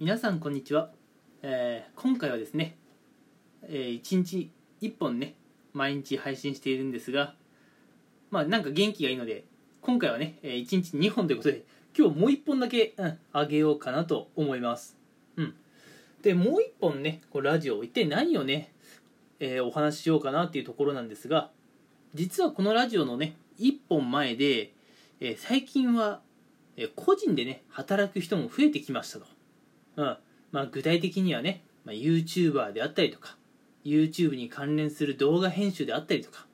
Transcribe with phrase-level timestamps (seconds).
[0.00, 0.88] 皆さんこんにちは、
[1.42, 2.78] えー今回はですね、
[3.64, 5.34] え1日1本ね
[5.74, 7.34] 毎日配信しているんですが
[8.30, 9.44] まあなんか元気がいいので
[9.82, 14.96] 今回はね、え1日2本ということで今日もう1本だけ、うん、あげようかなと思います。
[15.36, 15.54] うん。
[16.22, 18.72] でもう1本ねこうラジオ一体何をね、
[19.38, 21.50] えーお話ししようかなっていうところなんですが
[22.14, 24.72] 実はこのラジオのね1本前で、
[25.20, 26.22] え最近は、
[26.96, 29.39] 個人でね働く人も増えてきましたと。
[29.96, 30.16] うん。
[30.52, 33.36] まあ、具体的にはね、まあ、YouTuber であったりとか
[33.84, 36.46] YouTube に関連する動画編集であったりとか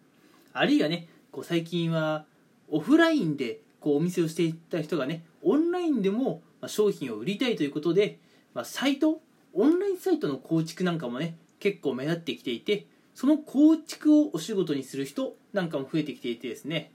[0.53, 2.25] あるいはねこう最近は
[2.69, 8.19] オフラインでこうお店をしていた人がねオンラインでも商品を売りたいということで、
[8.55, 9.21] まあ、サイト
[9.53, 16.93] オンラインサイトの構築なんかもね結構目立ってきていてその構築をお仕事にする人なんかも増えてきていてですね、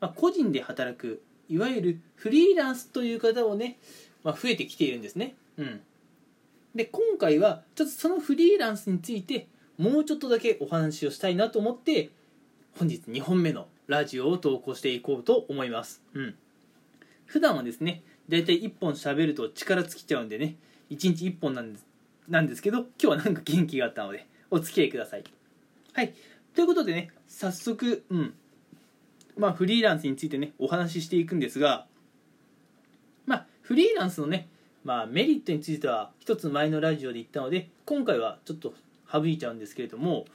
[0.00, 3.78] まあ、個人で働くいわゆるフリーランスという方をね、
[4.22, 5.36] まあ、増えてきているんですね。
[5.58, 5.80] うん、
[6.74, 12.10] で今回はちょっとそのフリーランスについてもうちょっとだけお話をしたいなと思って
[12.78, 16.34] 本日2本目のラジオを投稿していこうと思います、うん、
[17.26, 20.56] 普段はですねだいたい1本喋ると力尽きちゃうんでね
[20.90, 21.86] 1日1本なんです
[22.28, 25.24] なんですけど今日はなんか元気があったのでお付き合いください。
[25.92, 26.14] はい。
[26.54, 28.34] ということでね早速うん。
[29.36, 31.86] まあフリーランスについてねお話ししていくんですが
[33.26, 34.48] まあフリーランスのね
[34.86, 38.72] まあ、メリットについては一つ前のラジオで言ったので今回はちょっと
[39.12, 40.26] 省いちゃうんですけれども、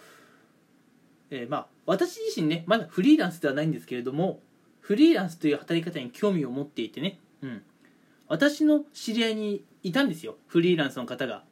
[1.29, 4.39] えーまあ私自身ねまだフリーランスではないんですけれども
[4.81, 7.63] フリーランスという働き方に興味を持っていてね、うん、
[8.27, 11.43] 私の知り合いにいたんですよフリーランスの方が。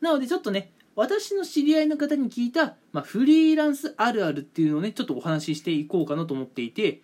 [0.00, 7.02] なのでちょっとね私の知り合いの方に聞いた、まあ、フリーランスあるあるっていうのをねちょっとお話ししていこうかなと思っていて、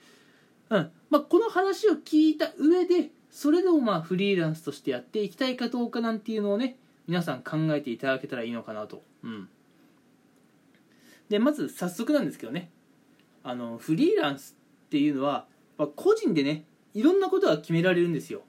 [0.70, 0.91] うん。
[1.11, 6.77] まあ、この話を聞いた上でそれでもまあフリーランスとしてやっていきたいかどうかなんていうのをね
[7.09, 9.49] 皆さん考えていただけたらいいのかなと、うん、
[11.29, 12.71] でまず早速なんですけどね。
[13.42, 16.64] あのフリーランスっていうのは、まあ、個人でね
[16.95, 18.42] いろんなことが決められるんですよ。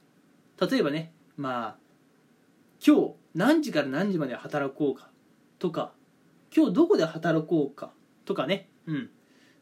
[0.61, 1.75] 例えばねまあ
[2.85, 5.09] 今日何時から何時まで働こうか
[5.57, 5.93] とか
[6.55, 7.91] 今日どこで働こうか
[8.23, 8.69] とかね。
[8.85, 9.09] うん。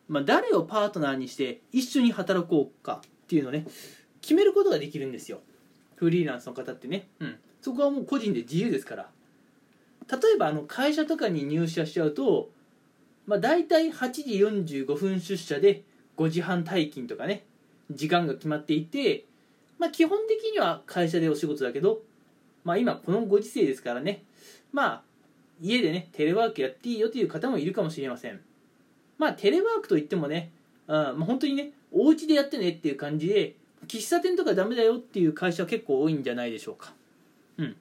[0.09, 3.65] まあ誰をパートナーにして一緒に働こうかっていうのね
[4.23, 5.41] 決めることができるんですよ。
[5.97, 9.09] フリーランスの方ってね、うん、そこはもう個人で自由ですから。
[10.09, 12.49] 例えばあの会社とかに入社しちゃうと、
[13.25, 14.23] まあ、大体8時
[14.83, 15.83] 45分出社で
[16.17, 17.43] 5時半退勤とかね。
[17.91, 19.25] 時間が決まっていて、
[19.77, 21.99] まあ、基本的には会社でお仕事だけど、
[22.63, 24.23] まあ、今このご時世ですからね。
[24.71, 25.03] まあ
[25.61, 28.39] 家でねテレワークやっていいよという方もいるかもしれません。
[29.17, 30.51] まあテレワークといってもね、
[30.87, 33.55] うんまあ、本当にねお家でやってねっていう感じで
[33.87, 36.93] 喫茶店とかダメだよっていう会社は結構多いんじゃないでしょうか。
[37.57, 37.75] うん。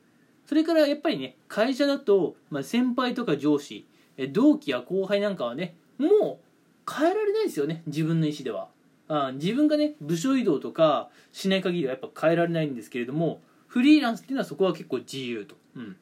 [0.47, 3.87] それからやっぱりね会社だと、まあ、先輩とか上司
[4.33, 6.41] 同期や後輩なんかはねも
[6.87, 8.69] う変えられないですよね自分の意思では。
[9.09, 15.97] あ自分がね部署移動とかしない限りはやっぱ変えられないんですけれどもフリーランスっていうのはそこは結構自由と、うん、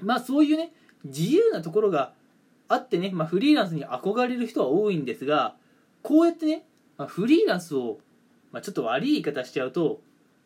[0.00, 0.72] まあそういうね
[1.04, 2.12] 自由なところが
[2.68, 5.54] あってね、まあ、フリーランスに憧れる人は多いんですが
[6.02, 6.64] こうやってね、
[6.96, 7.98] まあ、フリーランスを
[8.52, 10.00] まあ、ちょっと悪い言い方しちゃうと、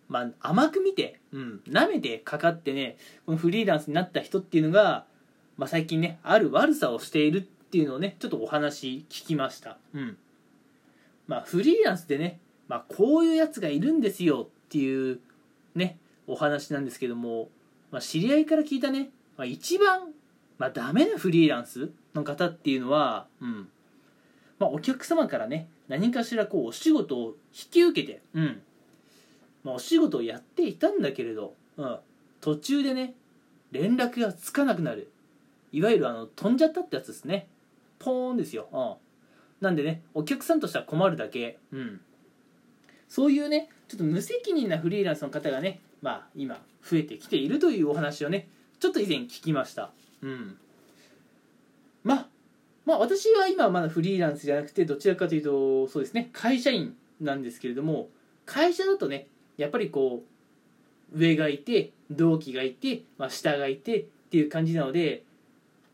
[0.09, 5.07] まあ、甘く見て、うん、舐めてかかってね、このフリーランスになった人っていうのが、
[5.57, 9.79] まあ、最近ね、ある悪さをしているっていうのをね、ちょっとお話聞きました。
[9.95, 10.17] うん。
[11.27, 12.39] まあ、フリーランスでね、
[12.69, 15.21] まあ、こういうやつがいるんですよっていう
[15.75, 17.49] ね、お話なんですけども、
[17.91, 20.13] まあ、知り合いから聞いたね、まあ、一番、
[20.59, 23.69] まあ、ダメなフリーランスの方っていうのは、うん。
[24.59, 28.63] まあ、お客様からね、何かしらこうお仕事を引き受けて、うん。
[29.63, 31.99] まあ、お仕事をやっていたんだけれど、うん、
[32.41, 33.15] 途中でね
[33.73, 35.11] 連絡がつかなくなる。
[35.73, 37.49] いわゆるあの飛んじゃったってやつですね。
[37.99, 38.95] ポーンですよ、うん、
[39.65, 42.01] なんでねお客さんとしては困るだけ、うん、
[43.09, 48.49] そういうねちょっと無責任なフリーランスの方がねまあ今増えてきているというお話をね
[48.79, 49.91] ちょっと以前聞きました。
[50.23, 50.59] うん。
[52.03, 52.27] まあ
[52.85, 58.09] まあ私は今まだフリーランスじゃなくてどちらかというとそうですね会社員なんですけれども
[58.47, 59.27] 会社だとね
[59.57, 60.23] やっぱりこ
[61.15, 65.23] う上がいて同期がいて、まあ、下がいてっていう感じなので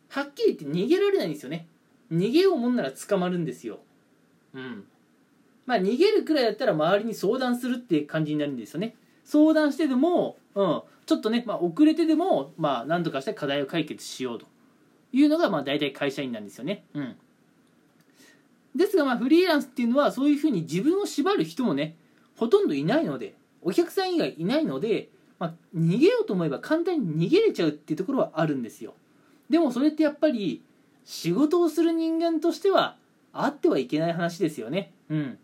[0.09, 1.67] はっきり言って逃げられないんですよね。
[2.13, 3.79] 逃げようもんなら捕まるんですよ。
[4.53, 4.85] うん。
[5.67, 8.97] まあ逃げるくらいだったら周りに相談するっていう感じになるんですよね。
[9.25, 14.47] 相談してでも、うん、ちょっとね、まあ、遅れてでも、まあ、何とかして課題を解決しようと。
[15.13, 16.85] いうのがまあ大体会社員なんですよね。
[16.95, 17.17] うん。
[18.75, 21.97] ですがまあフリーランスっていうのはそういうふうに自分を縛る人もね
[22.37, 25.09] ほとんどいないのでお客さん以外いないので
[25.41, 28.95] まあ、逃げようと思えば簡単に逃げれちゃうっていうところはあるんですよ
[29.49, 30.63] でもそれってやっぱり
[31.05, 32.97] 仕事をする人間としては
[33.33, 35.39] あってはいけない話ですよねうん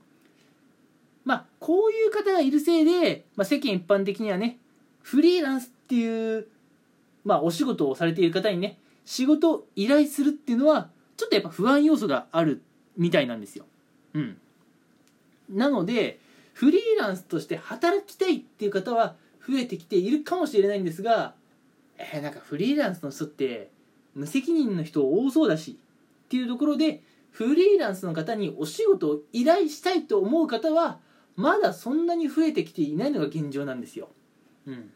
[1.25, 4.59] まあこういう方がいるせいで、まあ、世間一般的にはね
[5.03, 6.47] フリーランスっていう
[7.25, 12.63] まあお仕事をされている方にね仕事を依頼するっていうのはちょっとやっぱ不安要素がある
[12.99, 13.65] みたいなんですよ。
[14.13, 14.39] うん。
[15.49, 16.21] なので
[16.53, 19.17] フリーランスとして働きたいっていう方は
[19.49, 21.35] 増えてきているかもしれないんですが
[21.99, 23.71] えー、なんかフリーランスの人って
[24.15, 25.79] 無責任の人多そうだし
[26.27, 30.99] っていうところでフリーランスの方にお仕事を依頼したいと思う方は
[31.37, 34.09] まだそんなに増えてきていないのが現状なんですよ。
[34.67, 34.91] うん、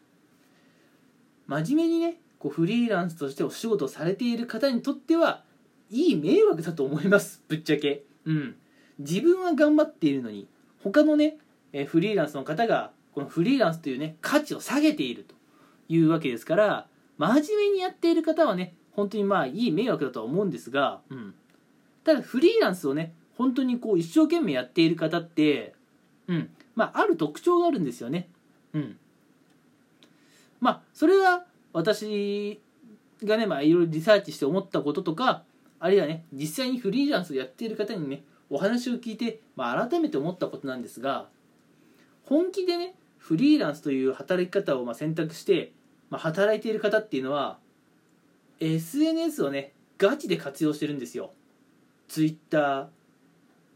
[1.47, 5.45] 真面目にねこうフリーランスとしてお仕事をされている方にとっては
[5.91, 7.43] いい迷惑だと思います。
[7.49, 8.03] ぶっちゃけ。
[8.25, 8.57] うん、
[8.99, 10.49] 自分は頑張っているのに
[10.83, 11.39] 他のね
[11.87, 15.37] フリーランスの方がこのフリーランスというね価値を下げていると
[15.89, 21.35] いうわけですから真面目にやっている方はね本当にまあいい迷惑だとは思うんですが、うん、
[22.05, 25.75] ただフリーランスをね本当にこう一生懸命やっている方って
[26.31, 26.51] うん。
[26.77, 28.29] まあある特徴があるんですよね。
[28.73, 28.97] うん。
[30.61, 32.61] まあそれは私
[33.25, 35.44] がねまあいろいろリサーチして思ったこととか
[35.78, 41.28] あるいはね実際にフリーランスをやっている方にねお話を聞いて、まあ、改めて思ったことなんですが
[42.25, 45.72] 本気でねフリーランスという働き方をま選択して、
[46.11, 47.58] まあ、働いている方っていうのは
[48.61, 51.32] SNS をねガチで活用してるんですよ。
[52.08, 52.88] Twitter、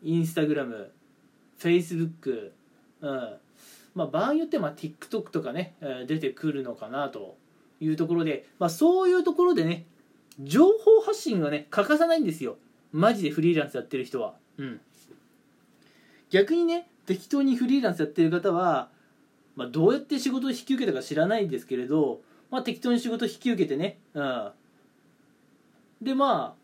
[0.02, 0.88] Instagram、
[1.58, 2.50] Facebook、
[3.00, 3.35] うん。
[3.94, 5.75] まあ、場合によっては TikTok とかね
[6.08, 7.37] 出てくるのかなと
[7.81, 9.87] いうところで、まあ、そういうところでね
[10.41, 12.56] 情報発信がね欠かさないんですよ。
[12.93, 14.35] マジでフリーランスやってる人は。
[14.59, 14.81] うん。
[16.31, 18.88] 逆にね適当にフリーランスやってる方は、
[19.56, 24.50] まあ、どうやって仕事を引き受けたか知らないんですけれど、まあ、適当に仕事を引き受けてね、うん、
[26.03, 26.56] でま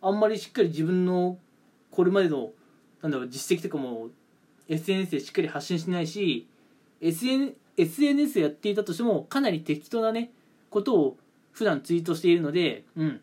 [0.00, 1.38] ああんまりしっかり自分の
[1.90, 2.50] これまでの
[3.02, 4.08] なんだろう実績とかも
[4.68, 6.48] SNS でしっかり発信しないし
[7.00, 10.30] SN SNS やっていたとしてもかなり適当なね
[10.72, 11.16] ことを
[11.52, 13.20] 普段ツイートしているので、うん、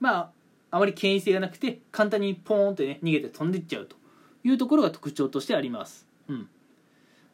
[0.00, 0.30] まあ
[0.70, 3.96] あまり権威性がなくて簡単にポーンってね逃げて飛んでいっちゃうと
[4.42, 6.06] いうところが特徴としてあります。
[6.28, 6.48] うん、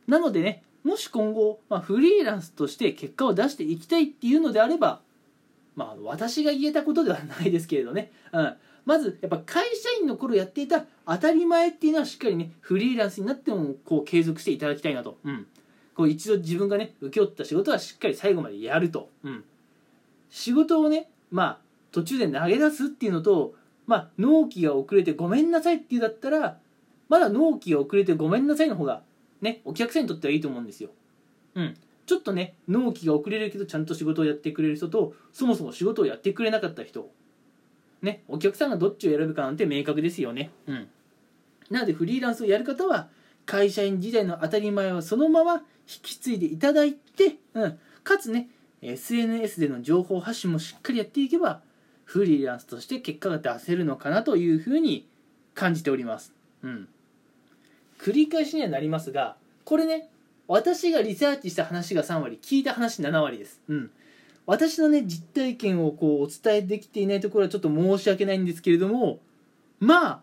[0.07, 5.01] なのでねもし今後、まあ、フリーランスとして結果を出していきたいっていうのであれば
[5.77, 8.55] まあ私が言えたことではないですけれどね、うん、
[8.85, 15.47] まずやっぱ会社員の頃やっていた当たり前っていうのはしっかりねフリーランスになってもこう継続していただきたいなと、うん、
[16.01, 19.45] こう一度自分がね請け負った仕事はしっかり最後までやると、うん、
[20.31, 21.59] 仕事をねまあ
[21.93, 23.55] 途中で投げ出すっていうのと
[23.87, 26.57] まあ納期が遅れてごめんなさいっていうだったら
[27.11, 29.03] まだ納期が遅れてごめんなさいの方が
[29.43, 30.89] ねお客さんにとってはいいと思うんですよ。
[31.55, 31.77] うん。
[32.07, 37.11] ちょっとね納期が遅れるけどちゃんと仕事をやってくれる人とそもそも仕事をやってくれなかった人。
[38.01, 40.51] ねお客さんがどっちを選ぶかなんて明確ですよね。
[40.67, 40.89] うん。
[41.69, 43.11] なのでフリーランスをやる方は
[43.51, 45.61] 会社員時代の当たり前をそのまま引
[46.03, 48.49] き継いでいただいて、うん、かつね
[48.81, 51.61] SNS での情報発信もしっかりやっていけば
[52.05, 55.09] フリーランスとして結果が出せるのかなというふうに
[55.55, 56.33] 感じております。
[56.63, 56.89] うん。
[57.99, 60.09] 繰り返しにはなりますがこれね
[60.47, 63.61] 私がリサーチした話が3割聞いた話7割です。
[63.67, 63.91] うん。
[64.47, 69.19] 私のね実体験をこうお伝えできていないところはちょっと申し訳ないんですけれども
[69.81, 70.21] まあ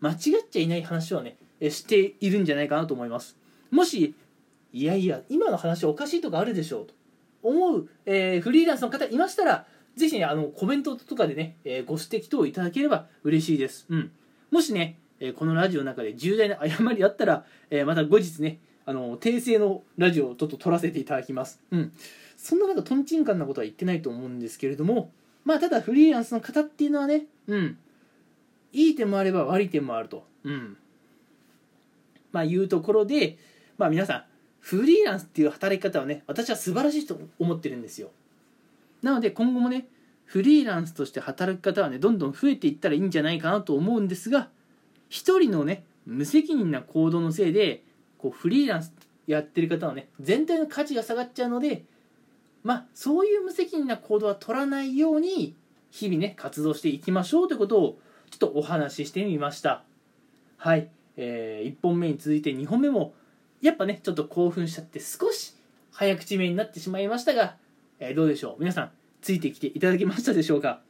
[0.00, 0.18] 間違っ
[0.50, 3.36] ちゃいない話をねしているんじゃないかなと思います。
[3.70, 4.14] もし
[4.72, 6.94] いやいや今の話おかしいとかあるでしょうと。
[7.42, 13.86] 思う、えー、フリーランスの方いましたらぜひねあのコメントとかでね、えー、ご指摘等いただければ嬉しいです。
[13.88, 14.10] うん。
[14.50, 21.60] もしね、えー、このラジオの中で重大な誤りあったら、えまた後日ねあの訂正のラジオをちょっと撮らせていただきます。
[21.70, 21.92] うん。
[22.36, 25.10] そんななんかとんちんかんなことは言ってないと思うんですけれども
[25.44, 27.78] まあただフリーランスの方っていうのはねうん。
[28.72, 30.26] いい点もあれば悪い点もあると。
[30.44, 30.76] うん。
[32.36, 33.38] まあいうところで
[33.78, 34.24] まあ皆さん
[34.60, 38.10] フリーランスっていう働き方はね私は素晴らしいと思ってるんですよ。
[39.00, 39.88] なので今後もね
[40.26, 44.50] フリーランスとして働き方はねどんどん増えていったらいいんじゃないかなと思うんですが
[45.08, 47.84] 一人のね無責任な行動のせいで
[48.18, 48.92] こうフリーランス
[49.26, 51.84] やってる方はね全体の価値が下がっちゃうので
[52.62, 55.54] まあそういう無責任な行動は取らないように
[55.90, 57.98] 日々ね活動していきましょうということを
[58.30, 59.84] ちょっとお話ししてみました。
[60.58, 63.14] はい、えー、1本目に続いて2本目も
[63.60, 65.54] やっぱねちょっと興奮しちゃって少し
[65.90, 67.56] 早口めになってしまいましたが、
[67.98, 68.60] えー、どうでしょう？
[68.60, 68.90] 皆さん
[69.22, 70.80] ついてきていただけましたでしょうか？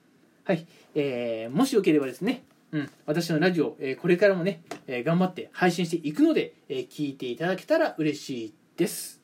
[0.45, 9.23] はい、えー、もしよければですねうん、私のラジオ、えー、これからもね、えー、頑張って配信していくので、えー、聞いていただけたら嬉しいです。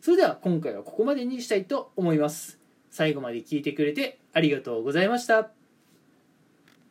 [0.00, 2.60] それでは今回はここまでにしたいと思います。
[2.90, 5.50] 最後まで聞いてくれてありがとうございました。